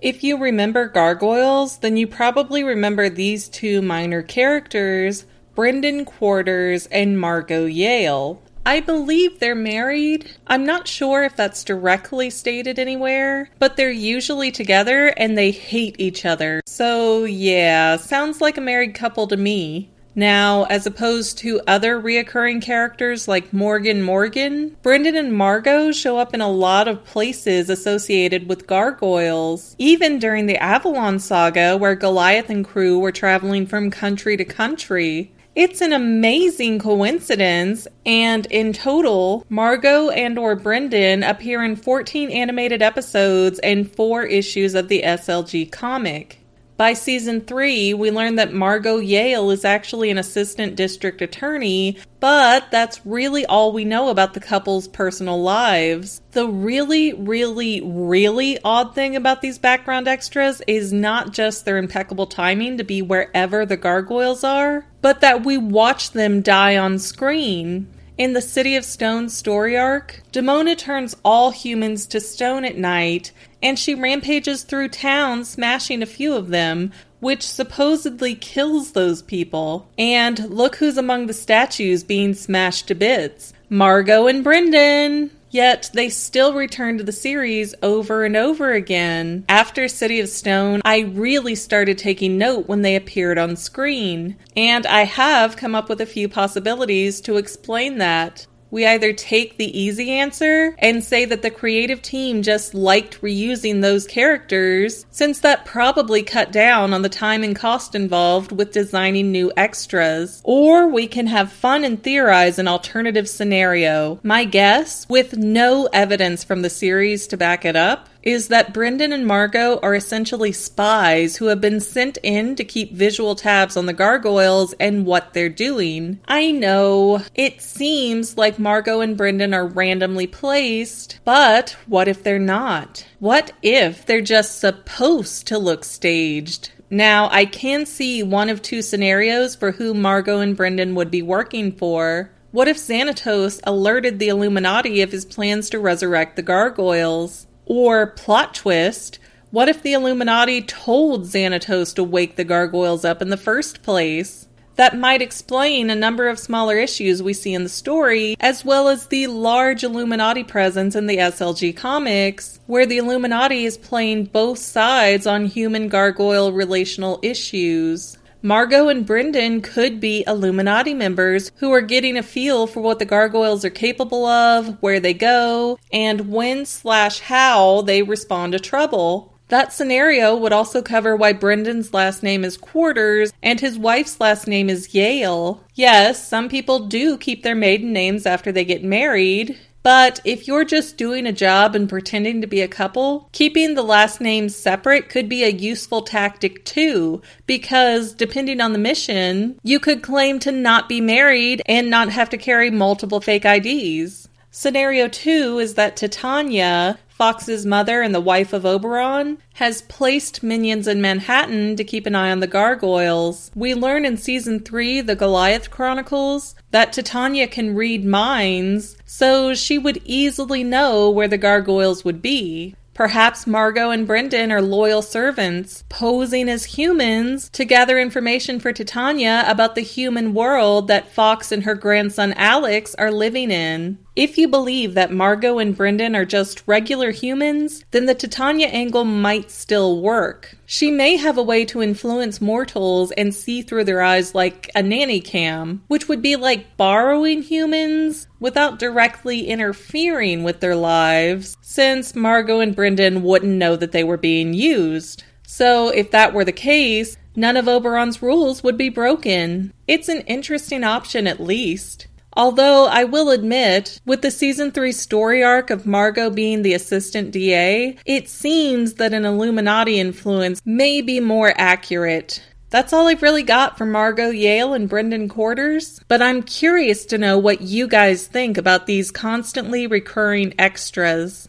[0.00, 5.24] If you remember Gargoyles, then you probably remember these two minor characters,
[5.56, 8.40] Brendan Quarters and Margo Yale.
[8.64, 10.30] I believe they're married.
[10.46, 15.96] I'm not sure if that's directly stated anywhere, but they're usually together and they hate
[15.98, 16.60] each other.
[16.66, 19.88] So, yeah, sounds like a married couple to me.
[20.18, 26.34] Now, as opposed to other reoccurring characters like Morgan Morgan, Brendan and Margo show up
[26.34, 29.76] in a lot of places associated with gargoyles.
[29.78, 35.30] Even during the Avalon saga, where Goliath and crew were traveling from country to country.
[35.54, 42.82] It's an amazing coincidence, and in total, Margo and or Brendan appear in 14 animated
[42.82, 46.40] episodes and 4 issues of the SLG comic.
[46.78, 52.70] By season three, we learn that Margo Yale is actually an assistant district attorney, but
[52.70, 56.22] that's really all we know about the couple's personal lives.
[56.30, 62.28] The really, really, really odd thing about these background extras is not just their impeccable
[62.28, 67.88] timing to be wherever the gargoyles are, but that we watch them die on screen.
[68.18, 73.30] In the City of Stone story arc, Demona turns all humans to stone at night,
[73.62, 79.88] and she rampages through town, smashing a few of them, which supposedly kills those people.
[79.98, 85.30] And look who's among the statues being smashed to bits Margo and Brendan!
[85.50, 89.44] Yet they still return to the series over and over again.
[89.48, 94.36] After City of Stone, I really started taking note when they appeared on screen.
[94.56, 98.46] And I have come up with a few possibilities to explain that.
[98.70, 103.80] We either take the easy answer and say that the creative team just liked reusing
[103.80, 109.32] those characters, since that probably cut down on the time and cost involved with designing
[109.32, 110.42] new extras.
[110.44, 114.20] Or we can have fun and theorize an alternative scenario.
[114.22, 119.12] My guess, with no evidence from the series to back it up, is that Brendan
[119.12, 123.86] and Margo are essentially spies who have been sent in to keep visual tabs on
[123.86, 126.20] the gargoyles and what they're doing.
[126.26, 132.38] I know it seems like Margo and Brendan are randomly placed, but what if they're
[132.38, 133.06] not?
[133.18, 136.72] What if they're just supposed to look staged?
[136.90, 141.20] Now, I can see one of two scenarios for who Margo and Brendan would be
[141.20, 142.30] working for.
[142.50, 147.46] What if Xanatos alerted the Illuminati of his plans to resurrect the gargoyles?
[147.68, 149.18] Or plot twist,
[149.50, 154.46] what if the Illuminati told Xanatos to wake the gargoyles up in the first place?
[154.76, 158.88] That might explain a number of smaller issues we see in the story, as well
[158.88, 164.58] as the large Illuminati presence in the SLG comics, where the Illuminati is playing both
[164.58, 168.17] sides on human gargoyle relational issues.
[168.40, 173.04] Margo and Brendan could be Illuminati members who are getting a feel for what the
[173.04, 179.34] gargoyles are capable of, where they go, and when slash how they respond to trouble.
[179.48, 184.46] That scenario would also cover why Brendan's last name is Quarters and his wife's last
[184.46, 185.64] name is Yale.
[185.74, 190.66] Yes, some people do keep their maiden names after they get married, but if you're
[190.66, 195.08] just doing a job and pretending to be a couple, keeping the last names separate
[195.08, 200.52] could be a useful tactic too, because depending on the mission, you could claim to
[200.52, 204.28] not be married and not have to carry multiple fake IDs.
[204.50, 210.86] Scenario 2 is that Titania, Fox's mother and the wife of Oberon, has placed minions
[210.86, 213.50] in Manhattan to keep an eye on the gargoyles.
[213.56, 219.78] We learn in season 3, The Goliath Chronicles, that Titania can read minds, so she
[219.78, 222.76] would easily know where the gargoyles would be.
[222.98, 229.44] Perhaps Margo and Brendan are loyal servants, posing as humans to gather information for Titania
[229.46, 233.98] about the human world that Fox and her grandson Alex are living in.
[234.18, 239.04] If you believe that Margo and Brendan are just regular humans, then the Titania angle
[239.04, 240.56] might still work.
[240.66, 244.82] She may have a way to influence mortals and see through their eyes like a
[244.82, 252.16] nanny cam, which would be like borrowing humans without directly interfering with their lives, since
[252.16, 255.22] Margo and Brendan wouldn't know that they were being used.
[255.46, 259.72] So, if that were the case, none of Oberon's rules would be broken.
[259.86, 262.08] It's an interesting option, at least.
[262.38, 267.32] Although I will admit, with the season 3 story arc of Margo being the assistant
[267.32, 272.40] DA, it seems that an Illuminati influence may be more accurate.
[272.70, 277.18] That's all I've really got for Margo Yale and Brendan Quarters, but I'm curious to
[277.18, 281.48] know what you guys think about these constantly recurring extras.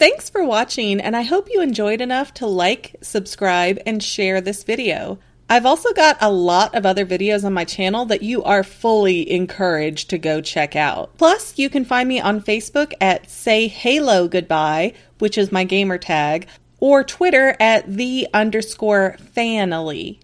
[0.00, 4.64] Thanks for watching, and I hope you enjoyed enough to like, subscribe, and share this
[4.64, 5.20] video.
[5.48, 9.30] I've also got a lot of other videos on my channel that you are fully
[9.30, 11.16] encouraged to go check out.
[11.18, 15.98] Plus, you can find me on Facebook at Say Halo Goodbye, which is my gamer
[15.98, 16.48] tag,
[16.80, 20.18] or Twitter at the underscore fanily.